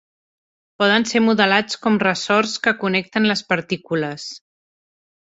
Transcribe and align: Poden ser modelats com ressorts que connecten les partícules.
Poden 0.83 1.03
ser 1.11 1.19
modelats 1.25 1.77
com 1.83 1.99
ressorts 2.03 2.55
que 2.63 2.73
connecten 2.85 3.29
les 3.33 3.45
partícules. 3.55 4.27